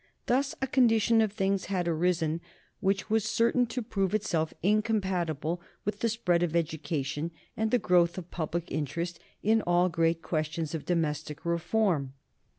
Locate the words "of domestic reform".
10.73-12.13